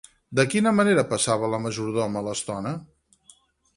De 0.37 0.45
quina 0.53 0.71
manera 0.77 1.03
passava 1.11 1.51
la 1.55 1.59
majordona 1.67 2.25
l'estona? 2.29 2.73